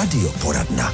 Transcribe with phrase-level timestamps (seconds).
[0.00, 0.88] Radioporadna.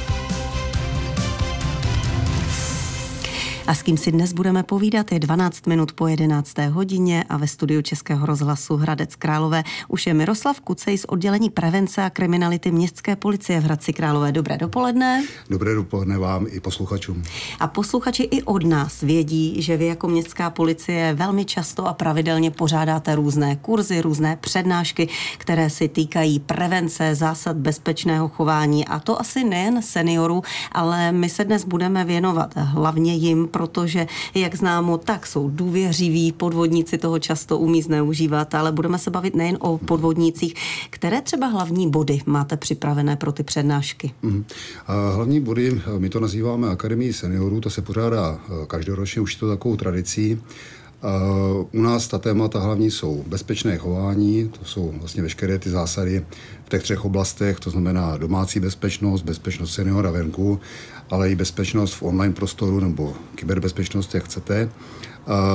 [3.67, 6.57] A s kým si dnes budeme povídat je 12 minut po 11.
[6.57, 12.03] hodině a ve studiu Českého rozhlasu Hradec Králové už je Miroslav Kucej z oddělení prevence
[12.03, 14.31] a kriminality městské policie v Hradci Králové.
[14.31, 15.23] Dobré dopoledne.
[15.49, 17.23] Dobré dopoledne vám i posluchačům.
[17.59, 22.51] A posluchači i od nás vědí, že vy jako městská policie velmi často a pravidelně
[22.51, 29.43] pořádáte různé kurzy, různé přednášky, které si týkají prevence, zásad bezpečného chování a to asi
[29.43, 35.49] nejen seniorů, ale my se dnes budeme věnovat hlavně jim, protože, jak známo, tak jsou
[35.49, 40.53] důvěřiví, podvodníci toho často umí zneužívat, ale budeme se bavit nejen o podvodnících.
[40.89, 44.11] Které třeba hlavní body máte připravené pro ty přednášky?
[44.21, 44.45] Mm.
[44.87, 49.39] A hlavní body, my to nazýváme Akademii seniorů, to se pořádá eh, každoročně, už je
[49.39, 50.39] to takovou tradicí.
[51.71, 56.25] U nás ta témata hlavní jsou bezpečné chování, to jsou vlastně veškeré ty zásady
[56.65, 60.59] v těch třech oblastech, to znamená domácí bezpečnost, bezpečnost seniora venku,
[61.09, 64.69] ale i bezpečnost v online prostoru nebo kyberbezpečnost, jak chcete.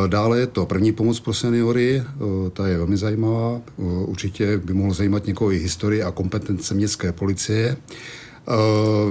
[0.06, 2.02] Dále je to první pomoc pro seniory,
[2.52, 3.60] ta je velmi zajímavá.
[4.06, 7.76] Určitě by mohl zajímat někoho i historie a kompetence městské policie.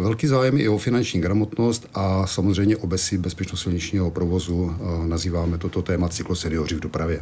[0.02, 4.76] Velký zájem i o finanční gramotnost a samozřejmě o bezpečnost silničního provozu.
[5.06, 7.22] Nazýváme toto téma cykloseniori v dopravě.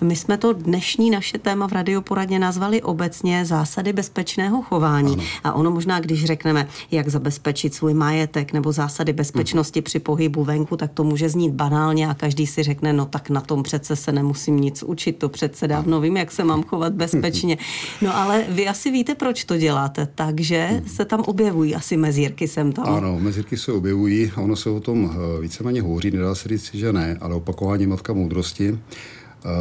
[0.00, 5.12] My jsme to dnešní naše téma v radioporadně nazvali obecně zásady bezpečného chování.
[5.12, 5.22] Ano.
[5.44, 9.84] A ono možná, když řekneme, jak zabezpečit svůj majetek nebo zásady bezpečnosti uh-huh.
[9.84, 13.40] při pohybu venku, tak to může znít banálně a každý si řekne, no tak na
[13.40, 17.58] tom přece se nemusím nic učit, to přece dávno vím, jak se mám chovat bezpečně.
[18.02, 22.72] No ale vy asi víte, proč to děláte, takže se tam objevují asi mezírky sem
[22.72, 22.94] tam.
[22.94, 26.92] Ano, mezírky se objevují ono se o tom eh, víceméně hovoří, nedá se říct, že
[26.92, 28.78] ne, ale opakování matka moudrosti.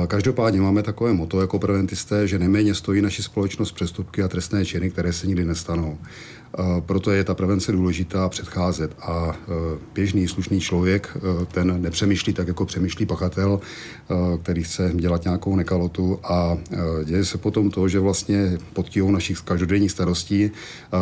[0.08, 4.90] Každopádně máme takové moto jako preventisté, že neméně stojí naši společnost přestupky a trestné činy,
[4.90, 5.98] které se nikdy nestanou.
[6.86, 9.52] Proto je ta prevence důležitá předcházet a e,
[9.94, 13.60] běžný slušný člověk e, ten nepřemýšlí tak, jako přemýšlí pachatel,
[14.42, 16.58] který chce dělat nějakou nekalotu a
[17.06, 20.52] děje se potom to, že vlastně pod tíhou našich každodenních starostí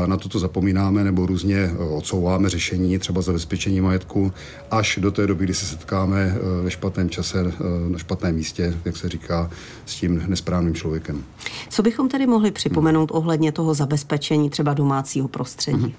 [0.06, 4.32] na toto zapomínáme nebo různě odsouváme řešení, třeba zabezpečení majetku,
[4.72, 7.54] až do té doby, kdy se setkáme ve špatném čase,
[7.88, 9.50] na špatném místě, jak se říká,
[9.86, 11.24] s tím nesprávným člověkem.
[11.70, 15.78] Co bychom tedy mohli připomenout ohledně toho zabezpečení třeba domácího prostředí?
[15.78, 15.94] Mm-hmm.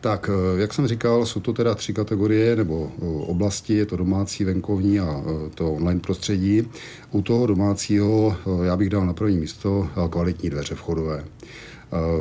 [0.00, 3.96] Tak, eh, jak jsem říkal, jsou to teda tři kategorie nebo eh, oblasti, je to
[3.96, 6.62] domácí, venkovní a eh, to online prostředí.
[7.10, 11.24] U toho domácího já bych dal na první místo kvalitní dveře vchodové.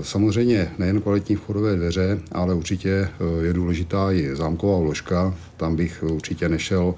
[0.02, 3.10] Samozřejmě nejen kvalitní vchodové dveře, ale určitě
[3.42, 5.36] je důležitá i zámková vložka.
[5.58, 6.96] Tam bych určitě nešel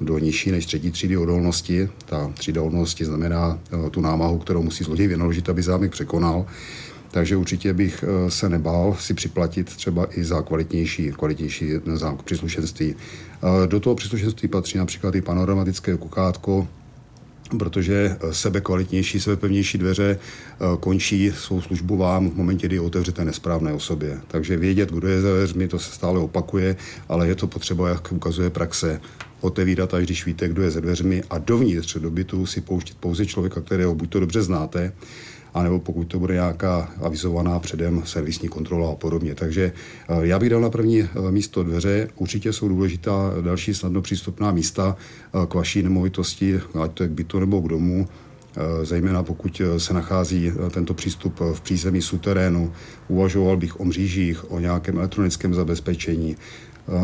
[0.00, 1.88] do nižší než třetí třídy odolnosti.
[2.06, 3.58] Ta třída odolnosti znamená
[3.90, 6.46] tu námahu, kterou musí zloděj vynaložit, aby zámek překonal.
[7.14, 12.94] Takže určitě bych eh, se nebál si připlatit třeba i za kvalitnější, kvalitnější zámk příslušenství.
[12.94, 16.68] Eh, do toho příslušenství patří například i panoramatické kukátko,
[17.58, 20.18] protože eh, sebe kvalitnější, sebe pevnější dveře
[20.80, 24.20] končí svou službu vám v momentě, kdy otevřete nesprávné osobě.
[24.28, 26.76] Takže vědět, kdo je za dveřmi, to se stále opakuje,
[27.08, 29.00] ale je to potřeba, jak ukazuje praxe,
[29.40, 33.26] otevírat, až když víte, kdo je za dveřmi a dovnitř do bytu si pouštět pouze
[33.26, 34.92] člověka, kterého buď to dobře znáte,
[35.54, 39.34] anebo pokud to bude nějaká avizovaná předem servisní kontrola a podobně.
[39.34, 39.72] Takže
[40.08, 42.08] eh, já bych dal na první eh, místo dveře.
[42.16, 47.12] Určitě jsou důležitá další snadno přístupná místa eh, k vaší nemovitosti, ať to je k
[47.12, 48.08] bytu nebo k domu
[48.82, 52.72] zejména pokud se nachází tento přístup v přízemí suterénu.
[53.08, 56.36] Uvažoval bych o mřížích, o nějakém elektronickém zabezpečení,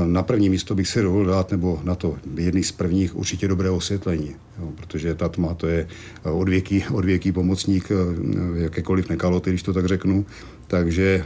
[0.05, 3.71] na první místo bych si dovolil dát, nebo na to jedný z prvních určitě dobré
[3.71, 5.89] osvětlení, jo, protože ta tma to je
[6.25, 10.27] eh, odvěký, odvěký pomocník eh, jakékoliv nekaloty, když to tak řeknu.
[10.67, 11.25] Takže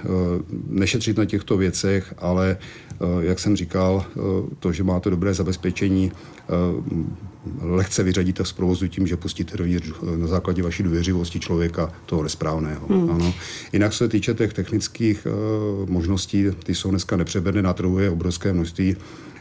[0.68, 2.56] nešetřit na těchto věcech, ale
[3.20, 4.06] jak jsem říkal,
[4.58, 6.12] to, že máte dobré zabezpečení,
[7.60, 12.86] lehce vyřadíte z provozu tím, že pustíte dovnitř na základě vaší důvěřivosti člověka toho nesprávného.
[12.88, 13.10] Hmm.
[13.10, 13.34] Ano.
[13.72, 15.26] Jinak se týče těch technických
[15.86, 18.96] možností, ty jsou dneska nepřeberné, na trhu je obrovské množství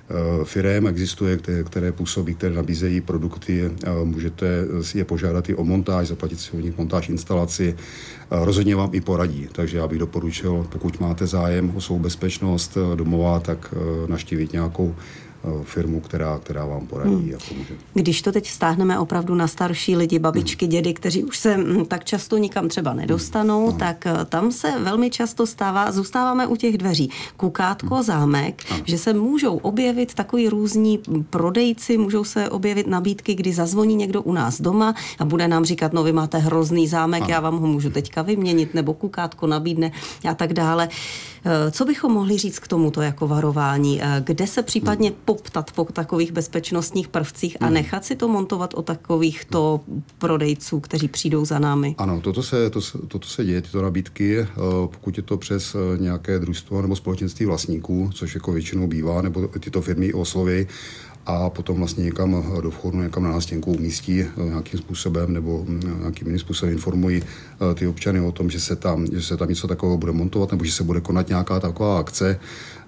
[0.09, 3.71] Eh, firm existuje, které, které působí, které nabízejí produkty.
[4.03, 7.75] Můžete je požádat i o montáž, zaplatit si o nich montáž, instalaci.
[8.31, 12.95] Rozhodně vám i poradí, takže já bych doporučil, pokud máte zájem o svou bezpečnost eh,
[12.95, 14.95] domová, tak eh, naštívit nějakou
[15.63, 17.35] firmu, která, která vám poradí hmm.
[17.35, 17.73] a pomůže.
[17.93, 20.71] Když to teď vztáhneme opravdu na starší lidi, babičky, hmm.
[20.71, 23.77] dědy, kteří už se hm, tak často nikam třeba nedostanou, hmm.
[23.77, 28.03] tak tam se velmi často stává, zůstáváme u těch dveří, kukátko, hmm.
[28.03, 28.81] zámek, hmm.
[28.85, 30.99] že se můžou objevit takový různí
[31.29, 35.93] prodejci, můžou se objevit nabídky, kdy zazvoní někdo u nás doma a bude nám říkat,
[35.93, 37.31] no vy máte hrozný zámek, ano.
[37.31, 39.91] já vám ho můžu teďka vyměnit, nebo kukátko nabídne
[40.29, 40.89] a tak dále.
[41.45, 44.01] Eh, co bychom mohli říct k tomuto jako varování?
[44.01, 45.17] Eh, kde se případně hmm.
[45.33, 47.73] Poptat po takových bezpečnostních prvcích a hmm.
[47.73, 49.81] nechat si to montovat o takovýchto
[50.17, 51.95] prodejců, kteří přijdou za námi?
[51.97, 54.45] Ano, toto se, to, toto se děje, tyto nabídky, eh,
[54.87, 59.81] pokud je to přes nějaké družstvo nebo společenství vlastníků, což jako většinou bývá, nebo tyto
[59.81, 60.67] firmy oslovy
[61.25, 65.97] a potom vlastně někam do vchodu, někam na nástěnku umístí eh, nějakým způsobem nebo mm,
[65.99, 69.49] nějakým jiným způsobem informují eh, ty občany o tom, že se tam, že se tam
[69.49, 72.39] něco takového bude montovat nebo že se bude konat nějaká taková akce.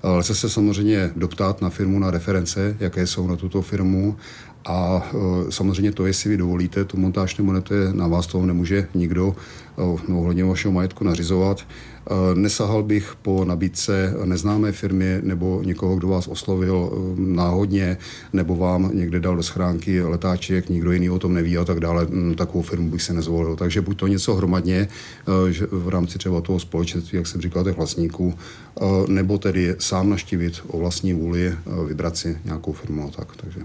[0.04, 4.18] Lze se samozřejmě doptát na firmu na reference, jaké jsou na tuto firmu
[4.66, 5.10] a
[5.48, 8.46] e, samozřejmě to, jestli vy dovolíte tu montáž nebo ne, to je na vás, toho
[8.46, 9.36] nemůže nikdo
[9.78, 11.62] e, no, ohledně vašeho majetku nařizovat.
[11.62, 17.98] E, nesahal bych po nabídce neznámé firmy nebo někoho, kdo vás oslovil náhodně,
[18.34, 22.08] nebo vám někde dal do schránky letáček, nikdo jiný o tom neví a tak dále.
[22.10, 23.56] Mm, takovou firmu bych se nezvolil.
[23.56, 24.88] Takže buď to něco hromadně
[25.72, 28.34] v rámci třeba toho společenství, jak jsem říkal, těch vlastníků,
[29.08, 31.54] nebo tedy sám naštívit o vlastní vůli
[31.88, 33.12] vybrat si nějakou firmu.
[33.16, 33.60] Tak, takže.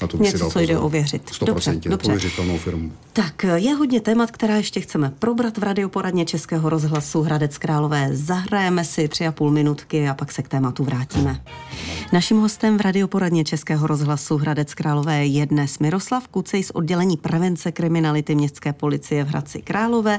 [0.00, 1.30] A to Něco, co jde ověřit.
[1.30, 2.30] 100% dobře, dobře.
[2.58, 2.92] firmu.
[3.12, 8.08] Tak je hodně témat, která ještě chceme probrat v radioporadně Českého rozhlasu Hradec Králové.
[8.12, 11.40] Zahrajeme si tři a půl minutky a pak se k tématu vrátíme.
[12.12, 17.72] Naším hostem v radioporadně Českého rozhlasu Hradec Králové je dnes Miroslav Kucej z oddělení prevence
[17.72, 20.18] kriminality městské policie v Hradci Králové.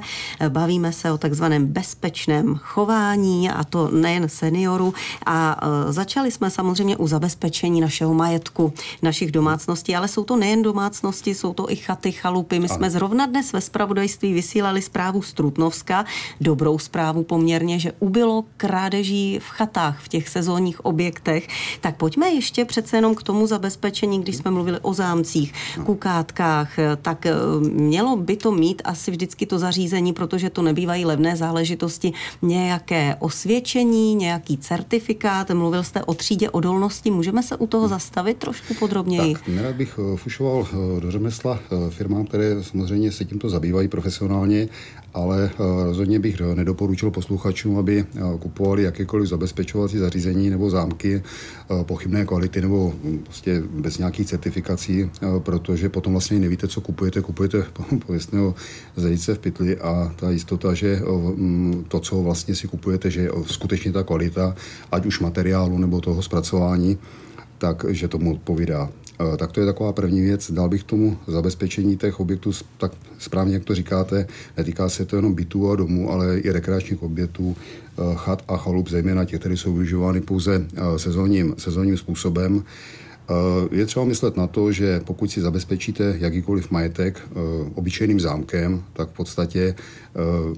[0.50, 4.94] Bavíme se o takzvaném bezpečném chování a to nejen seniorů.
[5.26, 10.62] A e, začali jsme samozřejmě u zabezpečení našeho majetku, našich domácností ale jsou to nejen
[10.62, 12.60] domácnosti, jsou to i chaty, chalupy.
[12.60, 12.76] My ano.
[12.76, 16.06] jsme zrovna dnes ve spravodajství vysílali zprávu z Trutnovska,
[16.42, 21.48] dobrou zprávu poměrně, že ubylo krádeží v chatách, v těch sezónních objektech.
[21.82, 25.54] Tak pojďme ještě přece jenom k tomu zabezpečení, když jsme mluvili o zámcích,
[25.86, 31.36] kukátkách, tak eh, mělo by to mít asi vždycky to zařízení, protože to nebývají levné
[31.36, 35.52] záležitosti, nějaké osvědčení, nějaký certifikát.
[35.52, 39.34] Mluvil jste o třídě odolnosti, můžeme se u toho zastavit trošku podrobněji?
[39.34, 43.88] Tak, nerad bych eh, fušoval eh, do řemesla eh, firmám, které samozřejmě se tímto zabývají
[43.88, 44.68] profesionálně,
[45.14, 45.52] ale
[45.86, 48.06] rozhodně bych nedoporučil posluchačům, aby
[48.40, 51.24] kupovali jakékoliv zabezpečovací zařízení nebo zámky
[51.84, 55.10] pochybné kvality nebo hm, prostě bez nějakých certifikací,
[55.40, 57.22] protože potom vlastně nevíte, co kupujete.
[57.22, 57.66] Kupujete
[58.06, 58.56] pověstného
[58.96, 61.02] zajíce v pytli a ta jistota, že
[61.36, 64.56] hm, to, co vlastně si kupujete, že je skutečně ta kvalita,
[64.92, 66.98] ať už materiálu nebo toho zpracování,
[67.58, 68.90] takže tomu odpovídá.
[69.22, 70.52] Eh, tak to je taková první věc.
[70.52, 74.28] Dal bych tomu zabezpečení těch objektů, tak správně, jak to říkáte,
[74.58, 78.90] netýká se to jenom bytů a domů, ale i rekreačních objektů, eh, chat a chalup,
[78.90, 82.64] zejména těch, které jsou využívány pouze eh, sezónním, sezónním způsobem.
[83.72, 87.22] Je třeba myslet na to, že pokud si zabezpečíte jakýkoliv majetek
[87.76, 89.76] obyčejným zámkem, tak v podstatě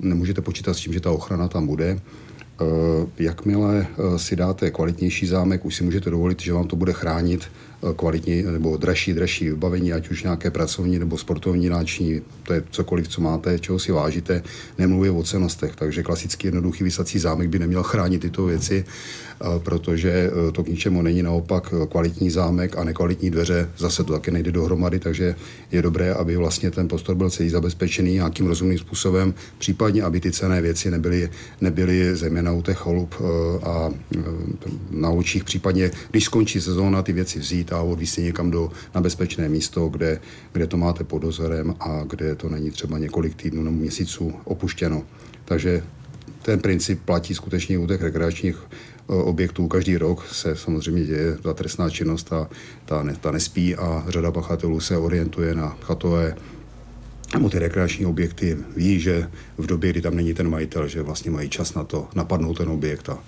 [0.02, 2.00] nemůžete počítat s tím, že ta ochrana tam bude.
[3.20, 3.88] Jakmile
[4.18, 7.50] si dáte kvalitnější zámek, už si můžete dovolit, že vám to bude chránit
[7.96, 13.08] kvalitní nebo dražší, dražší vybavení, ať už nějaké pracovní nebo sportovní náční, to je cokoliv,
[13.08, 14.44] co máte, čeho si vážíte,
[14.78, 15.76] nemluvě o cenostech.
[15.76, 18.86] Takže klasický jednoduchý vysací zámek by neměl chránit tyto věci,
[19.58, 24.32] protože e, to k ničemu není naopak kvalitní zámek a nekvalitní dveře, zase to taky
[24.32, 25.36] nejde dohromady, takže
[25.72, 30.32] je dobré, aby vlastně ten prostor byl celý zabezpečený nějakým rozumným způsobem, případně, aby ty
[30.32, 31.30] cené věci nebyly,
[31.62, 33.20] nebyly zejména u těch e,
[33.64, 33.92] a
[34.92, 39.50] na očích, případně, když skončí sezóna, ty věci vzít a odvízt někam do, na bezpečné
[39.50, 40.20] místo, kde,
[40.52, 45.04] kde to máte pod dozorem a kde to není třeba několik týdnů nebo měsíců opuštěno.
[45.46, 45.84] Takže
[46.42, 49.68] ten princip platí skutečně u těch rekreačních eh, objektů.
[49.68, 52.50] Každý rok se samozřejmě děje ta trestná činnost a
[52.86, 56.36] ta, ne, ta nespí a řada pachatelů se orientuje na chatové
[57.34, 61.32] nebo ty rekreační objekty ví, že v době, kdy tam není ten majitel, že vlastně
[61.32, 63.20] mají čas na to napadnout ten objekt a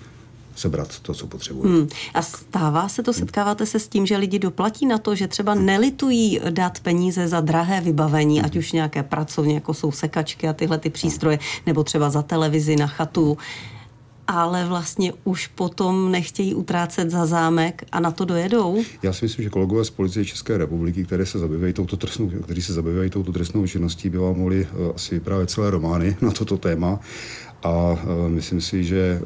[0.56, 1.74] sebrat to, co potřebují.
[1.74, 1.88] Hmm.
[2.14, 5.54] A stává se to, setkáváte se s tím, že lidi doplatí na to, že třeba
[5.54, 8.46] nelitují dát peníze za drahé vybavení, hmm.
[8.46, 12.76] ať už nějaké pracovně, jako jsou sekačky a tyhle ty přístroje, nebo třeba za televizi
[12.76, 13.38] na chatu
[14.28, 18.82] ale vlastně už potom nechtějí utrácet za zámek a na to dojedou?
[19.02, 22.62] Já si myslím, že kolegové z policie České republiky, které se zabývají touto trestnou, kteří
[22.62, 26.58] se zabývají touto trestnou činností, by vám mohli uh, asi vyprávět celé romány na toto
[26.58, 27.00] téma
[27.62, 27.98] a
[28.28, 29.20] myslím si, že,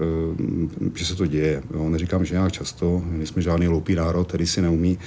[0.95, 1.63] že se to děje.
[1.75, 4.99] Jo, neříkám, že nějak často, my jsme žádný loupý národ, který si neumí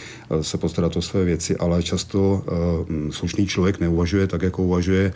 [0.41, 2.43] se postarat o své věci, ale často
[3.09, 5.13] slušný člověk neuvažuje tak, jako uvažuje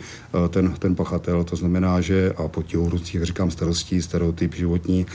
[0.48, 1.44] ten, ten pachatel.
[1.44, 5.06] To znamená, že a po těch různých, jak říkám, starostí, stereotyp životní,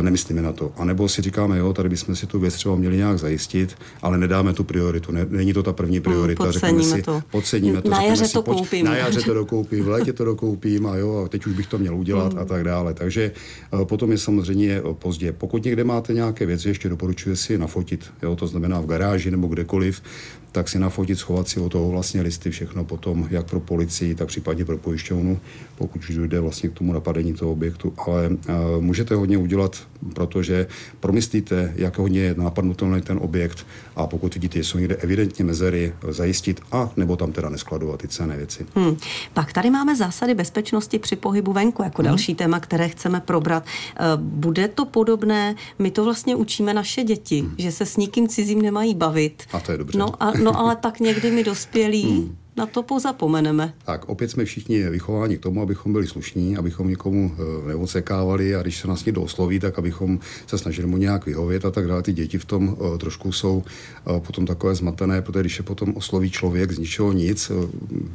[0.00, 0.72] nemyslíme na to.
[0.76, 4.18] A nebo si říkáme, jo, tady bychom si tu věc třeba měli nějak zajistit, ale
[4.18, 5.12] nedáme tu prioritu.
[5.12, 6.44] Ne, není to ta první priorita.
[6.44, 7.22] Hmm, podceníme si, to.
[7.30, 7.90] Podceníme to.
[7.90, 8.86] Na jaře to koupím.
[8.86, 11.78] Na jaře to dokoupím, v létě to dokoupím a jo, a teď už bych to
[11.78, 12.39] měl udělat.
[12.40, 12.94] A tak dále.
[12.94, 13.32] Takže
[13.72, 15.32] uh, potom je samozřejmě pozdě.
[15.32, 18.12] Pokud někde máte nějaké věci, ještě doporučuji si nafotit.
[18.22, 20.02] Jo, to znamená v garáži nebo kdekoliv,
[20.52, 24.28] tak si nafotit, schovat si o toho vlastně listy, všechno potom, jak pro policii, tak
[24.28, 25.40] případně pro pojišťovnu,
[25.76, 27.92] pokud už dojde vlastně k tomu napadení toho objektu.
[28.06, 28.36] Ale uh,
[28.80, 29.76] můžete hodně udělat,
[30.14, 30.66] protože
[31.00, 33.66] promyslíte, jak hodně je napadnutelný ten objekt
[33.96, 38.08] a pokud vidíte, že jsou někde evidentně mezery, zajistit a nebo tam teda neskladovat ty
[38.08, 38.66] cené věci.
[38.74, 38.96] Hmm.
[39.34, 42.06] Pak tady máme zásady bezpečnosti při pohybu venku jako hmm.
[42.06, 43.64] další téma, které chceme probrat.
[43.66, 47.54] Eh, bude to podobné, my to vlastně učíme naše děti, hmm.
[47.58, 49.42] že se s nikým cizím nemají bavit.
[49.52, 49.98] A to je dobře.
[49.98, 52.04] No, a, no ale tak někdy my dospělí.
[52.04, 53.72] Hmm na to pozapomeneme.
[53.84, 58.62] Tak opět jsme všichni vychováni k tomu, abychom byli slušní, abychom nikomu eh, neodsekávali a
[58.62, 62.02] když se nás někdo osloví, tak abychom se snažili mu nějak vyhovět a tak dále.
[62.02, 63.62] Ty děti v tom uh, trošku jsou
[64.04, 67.50] uh, potom takové zmatené, protože když je potom osloví člověk z ničeho nic,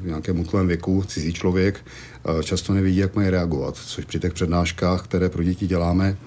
[0.02, 1.86] v nějakém útlém věku, cizí člověk,
[2.44, 6.18] často nevidí, jak mají reagovat, což při těch přednáškách, které pro děti děláme,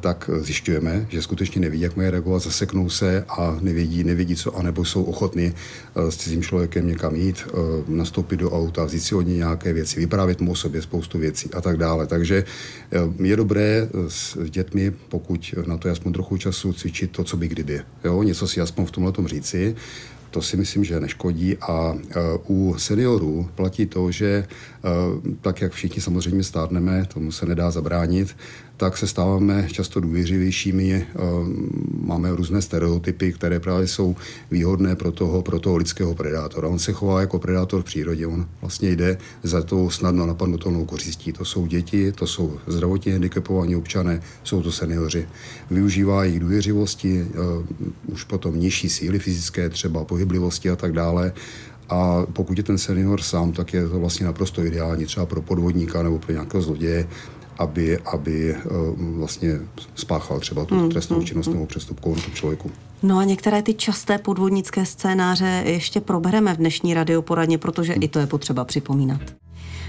[0.00, 4.84] tak zjišťujeme, že skutečně nevidí, jak mají reagovat, zaseknou se a nevědí, nevědí co, anebo
[4.84, 5.54] jsou ochotni
[5.94, 7.21] s cizím člověkem někam jít,
[7.88, 11.50] nastoupit do auta, vzít si od něj nějaké věci, vyprávět mu o sobě spoustu věcí
[11.54, 12.06] a tak dále.
[12.06, 12.44] Takže
[13.22, 17.48] je dobré s dětmi, pokud na to je aspoň trochu času, cvičit to, co by
[17.48, 17.80] kdyby.
[18.04, 18.22] Jo?
[18.22, 19.74] Něco si aspoň v tomhle tom říci
[20.30, 21.56] to si myslím, že neškodí.
[21.56, 21.96] A
[22.48, 24.46] u seniorů platí to, že
[25.40, 28.36] tak, jak všichni samozřejmě stárneme, tomu se nedá zabránit,
[28.82, 30.92] tak se stáváme často důvěřivějšími.
[30.92, 31.18] Eh,
[32.04, 34.16] máme různé stereotypy, které právě jsou
[34.50, 36.68] výhodné pro toho, pro toho lidského predátora.
[36.68, 41.32] On se chová jako predátor v přírodě, on vlastně jde za tou snadno napadnutelnou kořistí.
[41.32, 45.28] To jsou děti, to jsou zdravotně handicapovaní občané, jsou to seniori.
[45.70, 51.32] Využívá jejich důvěřivosti, uh, už potom nižší síly fyzické, třeba pohyblivosti a tak dále.
[51.88, 56.02] A pokud je ten senior sám, tak je to vlastně naprosto ideální třeba pro podvodníka
[56.02, 57.08] nebo pro nějakého zloděje,
[57.58, 58.60] aby, aby eh,
[58.96, 59.58] vlastně
[59.94, 61.54] spáchal třeba tu hmm, trestnou hmm, činnost hmm.
[61.54, 62.70] nebo přestupkou na tom člověku.
[63.02, 68.02] No a některé ty časté podvodnické scénáře ještě probereme v dnešní radioporadně, protože hmm.
[68.02, 69.20] i to je potřeba připomínat.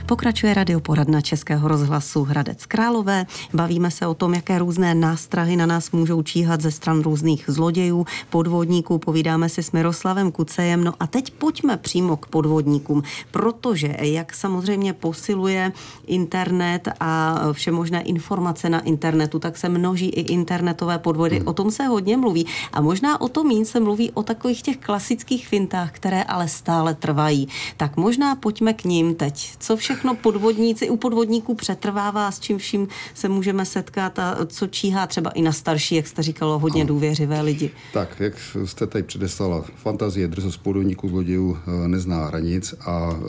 [0.05, 3.25] Pokračuje radioporadna Českého rozhlasu Hradec Králové.
[3.53, 8.05] Bavíme se o tom, jaké různé nástrahy na nás můžou číhat ze stran různých zlodějů,
[8.29, 8.98] podvodníků.
[8.98, 10.83] Povídáme si s Miroslavem Kucejem.
[10.83, 15.72] No a teď pojďme přímo k podvodníkům, protože jak samozřejmě posiluje
[16.07, 21.38] internet a všemožné informace na internetu, tak se množí i internetové podvody.
[21.38, 21.48] Hmm.
[21.48, 22.45] O tom se hodně mluví.
[22.74, 26.93] A možná o tom mín se mluví o takových těch klasických fintách, které ale stále
[26.93, 27.48] trvají.
[27.77, 29.51] Tak možná pojďme k ním teď.
[29.60, 34.67] Co vše všechno podvodníci, u podvodníků přetrvává, s čím vším se můžeme setkat a co
[34.67, 37.71] číhá třeba i na starší, jak jste říkalo, hodně důvěřivé lidi.
[37.93, 38.33] Tak, jak
[38.65, 43.19] jste tady předeslala, fantazie drzost podvodníků zlodějů eh, nezná hranic a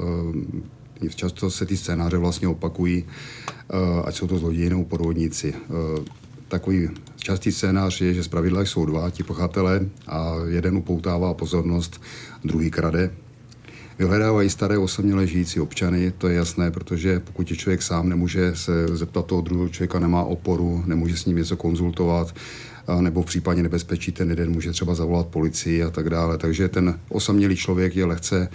[1.04, 5.54] eh, často se ty scénáře vlastně opakují, eh, ať jsou to zloději nebo podvodníci.
[6.48, 12.00] Takový častý scénář je, že zpravidla jsou dva, ti pachatelé a jeden upoutává pozornost,
[12.44, 13.10] druhý krade
[13.98, 18.86] vyhledávají staré osamělé žijící občany, to je jasné, protože pokud je člověk sám nemůže se
[18.88, 22.34] zeptat toho druhého člověka, nemá oporu, nemůže s ním něco konzultovat,
[23.00, 26.38] nebo v případě nebezpečí ten jeden může třeba zavolat policii a tak dále.
[26.38, 28.48] Takže ten osamělý člověk je lehce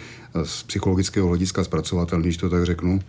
[0.43, 2.99] z psychologického hlediska zpracovatelný, když to tak řeknu.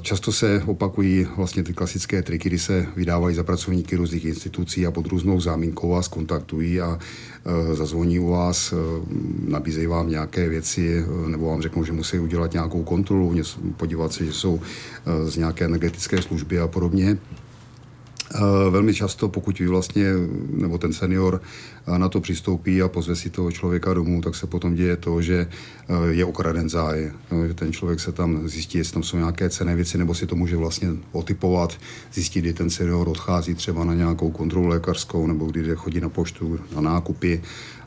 [0.00, 4.90] Často se opakují vlastně ty klasické triky, kdy se vydávají za pracovníky různých institucí a
[4.90, 6.98] pod různou záminkou vás kontaktují a
[7.44, 8.76] e, zazvoní u vás, e,
[9.48, 13.34] nabízejí vám nějaké věci e, nebo vám řeknou, že musí udělat nějakou kontrolu,
[13.76, 14.60] podívat se, že jsou
[15.26, 17.18] z nějaké energetické služby a podobně.
[18.34, 20.12] Eh, velmi často, pokud vy vlastně,
[20.50, 21.40] nebo ten senior
[21.86, 25.22] eh, na to přistoupí a pozve si toho člověka domů, tak se potom děje to,
[25.22, 27.12] že eh, je okraden záje.
[27.46, 30.36] Že ten člověk se tam zjistí, jestli tam jsou nějaké cené věci, nebo si to
[30.36, 31.78] může vlastně otypovat,
[32.12, 36.58] zjistit, kdy ten senior odchází třeba na nějakou kontrolu lékařskou, nebo kdy chodí na poštu,
[36.74, 37.42] na nákupy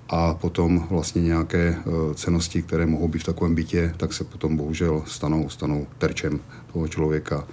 [0.10, 1.75] a potom vlastně nějaké
[2.16, 6.39] cenosti, které mohou být v takovém bytě, tak se potom bohužel stanou, stanou terčem
[6.74, 7.48] toho člověka.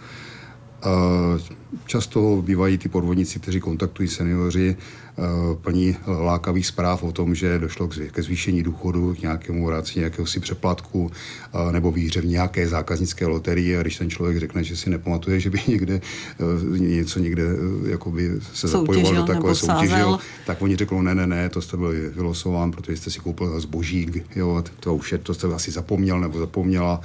[1.86, 4.76] Často bývají ty podvodníci, kteří kontaktují seniori,
[5.18, 10.26] Eh, plní lákavých zpráv o tom, že došlo ke zvýšení důchodu, k nějakému ráci nějakého
[10.26, 11.10] si přeplatku
[11.54, 13.76] eh, nebo výhře v nějaké zákaznické loterii.
[13.76, 17.42] A když ten člověk řekne, že si nepamatuje, že by někde eh, něco někde
[17.86, 20.04] jakoby se zapojoval do takové soutěže,
[20.46, 24.22] tak oni řeknou, ne, ne, ne, to jste byl vylosován, protože jste si koupil zboží,
[24.36, 27.00] jo, to už je, to jste asi zapomněl nebo zapomněla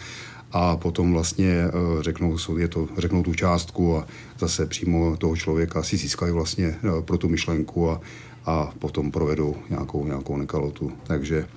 [0.52, 1.72] a potom vlastně eh,
[2.04, 4.08] řeknou, je to, řeknou tu částku a
[4.40, 8.02] zase přímo toho člověka si získají vlastně eh, pro tu myšlenku a,
[8.46, 10.92] a potom provedou nějakou, nějakou nekalotu.
[11.04, 11.48] Takže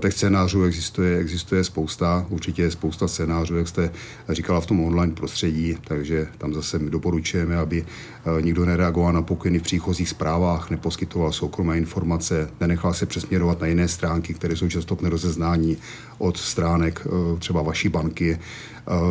[0.00, 3.90] těch scénářů existuje, existuje spousta, určitě je spousta scénářů, jak jste
[4.28, 9.22] říkala v tom online prostředí, takže tam zase my doporučujeme, aby eh, nikdo nereagoval na
[9.22, 14.68] pokyny v příchozích zprávách, neposkytoval soukromé informace, nenechal se přesměrovat na jiné stránky, které jsou
[14.68, 15.76] často k nerozeznání
[16.18, 18.38] od stránek eh, třeba vaší banky,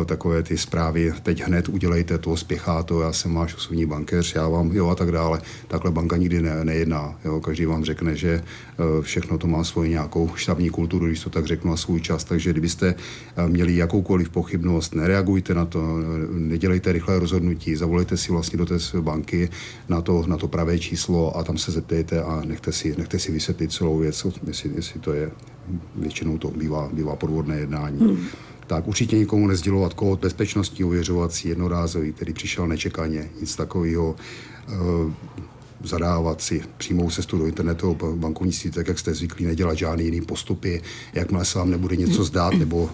[0.06, 4.48] takové ty zprávy, teď hned udělejte to, spěchá to, já jsem váš osobní bankéř, já
[4.48, 5.40] vám, jo a tak dále.
[5.68, 7.14] Takhle banka nikdy ne, nejedná.
[7.24, 7.40] Jo.
[7.40, 8.42] Každý vám řekne, že
[9.00, 12.24] všechno to má svoji nějakou štábní kulturu, když to tak řeknu, a svůj čas.
[12.24, 12.94] Takže kdybyste
[13.46, 15.80] měli jakoukoliv pochybnost, nereagujte na to,
[16.32, 19.48] nedělejte rychlé rozhodnutí, zavolejte si vlastně do té banky
[19.88, 23.32] na to, na to pravé číslo a tam se zeptejte a nechte si, nechte si
[23.32, 25.30] vysvětlit celou věc, jestli, jestli to je,
[25.96, 28.00] většinou to bývá, bývá podvodné jednání.
[28.00, 28.26] Hmm
[28.66, 34.16] tak určitě nikomu nezdělovat kód bezpečnostní ověřovací jednorázový, který přišel nečekaně, nic takového.
[35.84, 40.82] Zadávat si přímou cestu do internetového bankovnictví, tak jak jste zvyklí, nedělat žádný jiný postupy.
[41.14, 42.90] Jakmile se vám nebude něco zdát, nebo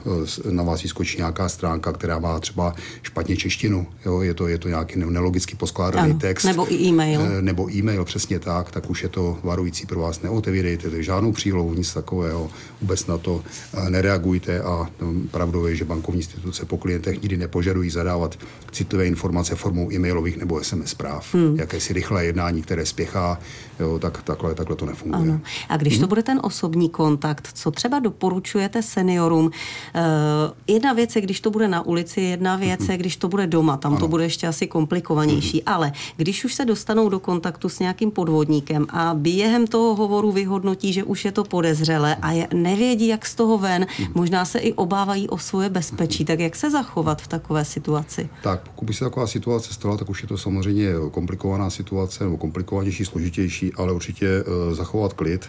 [0.47, 4.59] eh, na vás vyskočí nějaká stránka, která má třeba špatně češtinu, jo, je, to, je
[4.59, 6.45] to nějaký nelogicky poskládaný ano, text.
[6.45, 7.21] Nebo i e-mail.
[7.21, 10.23] Eh, nebo e-mail, přesně tak, tak už je to varující pro vás.
[10.23, 13.43] Neotevírejte žádnou přílohu, nic takového, vůbec na to
[13.75, 18.39] eh, nereagujte a no, pravdou je, že bankovní instituce po klientech nikdy nepožadují zadávat
[18.73, 21.35] citlivé informace formou e-mailových nebo SMS zpráv.
[21.35, 21.57] Hmm.
[21.57, 23.39] Jakési rychlé jednání, které spěchá,
[23.81, 25.23] jo, tak takhle, takhle to nefunguje.
[25.23, 25.41] Ano.
[25.69, 26.01] A když hmm.
[26.01, 29.45] to bude ten osobní kontakt, co třeba doporučujete seniorům?
[29.45, 29.53] Uh,
[30.67, 33.77] jedna věc je, když to bude na ulici, jedna věc je, když to bude doma,
[33.77, 34.01] tam ano.
[34.01, 35.75] to bude ještě asi komplikovanější, hmm.
[35.75, 40.93] ale když už se dostanou do kontaktu s nějakým podvodníkem a během toho hovoru vyhodnotí,
[40.93, 44.09] že už je to podezřelé a je, nevědí, jak z toho ven, hmm.
[44.15, 48.29] možná se i obávají o svoje bezpečí, tak jak se zachovat v takové situaci?
[48.43, 52.37] Tak, pokud by se taková situace stala, tak už je to samozřejmě komplikovaná situace nebo
[52.63, 55.49] komplikovanější, složitější, ale určitě uh, zachovat klid.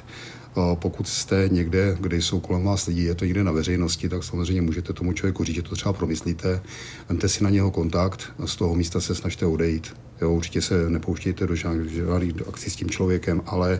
[0.56, 4.24] Uh, pokud jste někde, kde jsou kolem vás lidi, je to někde na veřejnosti, tak
[4.24, 6.62] samozřejmě můžete tomu člověku říct, že to třeba promyslíte,
[7.10, 9.96] vemte si na něho kontakt z toho místa se snažte odejít.
[10.24, 13.80] Jo, určitě se nepouštějte do žádných akcí s tím člověkem, ale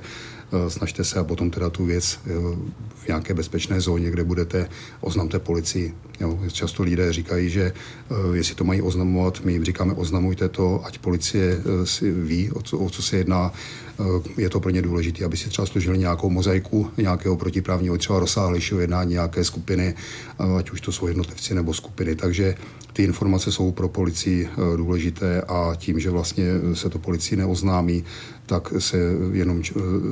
[0.52, 2.56] uh, snažte se a potom teda tu věc uh,
[2.96, 4.70] v nějaké bezpečné zóně, kde budete,
[5.02, 5.94] oznamte policii.
[6.20, 7.74] Jo, často lidé říkají, že
[8.10, 12.62] uh, jestli to mají oznamovat, my jim říkáme oznamujte to, ať policie si ví, o
[12.62, 13.54] co, o co se jedná.
[14.00, 18.20] Uh, je to pro ně důležité, aby si třeba složili nějakou mozaiku nějakého protiprávního, třeba
[18.20, 19.96] rozsáhlejšího jednání nějaké skupiny,
[20.40, 22.16] uh, ať už to jsou jednotlivci nebo skupiny.
[22.16, 22.56] Takže
[22.94, 28.04] ty informace jsou pro policii uh, důležité a tím, že vlastně se to policii neoznámí,
[28.46, 28.98] tak se
[29.32, 29.62] jenom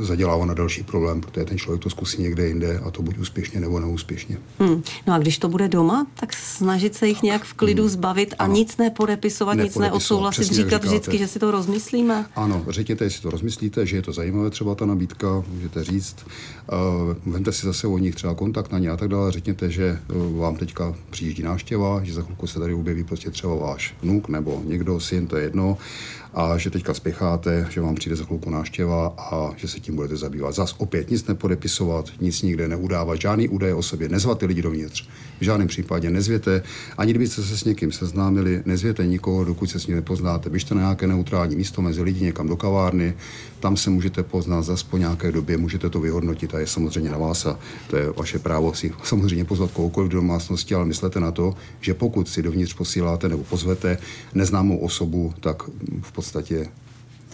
[0.01, 3.59] zadělává na další problém, protože ten člověk to zkusí někde jinde a to buď úspěšně
[3.59, 4.37] nebo neúspěšně.
[4.59, 4.83] Hmm.
[5.07, 7.89] No a když to bude doma, tak snažit se jich nějak v klidu hmm.
[7.89, 8.53] zbavit a ano.
[8.53, 12.25] nic nepodepisovat, nic neodsouhlasit, říkat vždycky, že si to rozmyslíme.
[12.35, 16.15] Ano, řekněte, jestli to rozmyslíte, že je to zajímavé třeba ta nabídka, můžete říct.
[17.25, 19.31] Vemte si zase od nich třeba kontakt na ně a tak dále.
[19.31, 23.55] Řekněte, že uh, vám teďka přijíždí návštěva, že za chvilku se tady objeví prostě třeba
[23.55, 25.77] váš vnuk nebo někdo, syn, to je jedno
[26.33, 30.17] a že teďka spěcháte, že vám přijde za chvilku návštěva a že se tím budete
[30.17, 30.55] zabývat.
[30.55, 35.07] Zas opět nic nepodepisovat, nic nikde neudávat, žádný údaje o sobě, nezvat ty lidi dovnitř.
[35.39, 36.63] V žádném případě nezvěte,
[36.97, 40.49] ani kdybyste se s někým seznámili, nezvěte nikoho, dokud se s ním nepoznáte.
[40.49, 43.13] Běžte na nějaké neutrální místo mezi lidi, někam do kavárny,
[43.59, 47.17] tam se můžete poznat zase po nějaké době, můžete to vyhodnotit a je samozřejmě na
[47.17, 51.31] vás a to je vaše právo si samozřejmě pozvat kohokoliv do domácnosti, ale myslete na
[51.31, 53.97] to, že pokud si dovnitř posíláte nebo pozvete
[54.33, 55.63] neznámou osobu, tak
[56.01, 56.69] v podstatě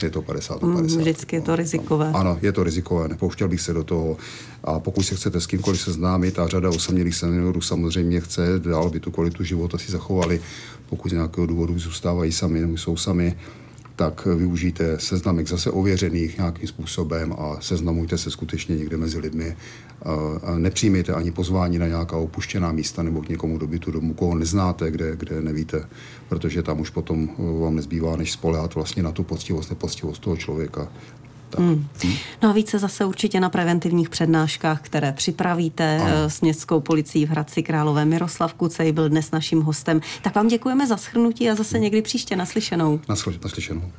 [0.04, 0.98] je to 50 na 50.
[0.98, 2.12] Vždycky je to rizikové.
[2.14, 4.18] Ano, je to rizikové, nepouštěl bych se do toho.
[4.64, 9.00] A pokud se chcete s kýmkoliv seznámit, a řada osamělých seniorů samozřejmě chce dál by
[9.00, 10.42] tu kvalitu života si zachovali,
[10.90, 13.36] pokud z nějakého důvodu zůstávají sami nebo jsou sami,
[13.98, 19.58] tak využijte seznamek zase ověřených nějakým způsobem a seznamujte se skutečně někde mezi lidmi.
[20.44, 24.36] A nepřijmějte ani pozvání na nějaká opuštěná místa nebo k někomu do bytu domu, koho
[24.36, 25.90] neznáte, kde, kde nevíte,
[26.30, 27.30] protože tam už potom
[27.62, 30.88] vám nezbývá, než spolehat vlastně na tu poctivost, nepoctivost toho člověka.
[31.50, 31.60] Tak.
[31.60, 31.88] Hmm.
[32.42, 36.30] No a více zase určitě na preventivních přednáškách, které připravíte ano.
[36.30, 38.06] s městskou policií v Hradci Králové.
[38.06, 40.02] Miroslav Kucej byl dnes naším hostem.
[40.22, 43.00] Tak vám děkujeme za schrnutí a zase někdy příště naslyšenou.
[43.44, 43.92] Naslyšenou.